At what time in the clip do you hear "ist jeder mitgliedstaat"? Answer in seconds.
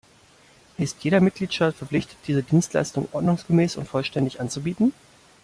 0.79-1.75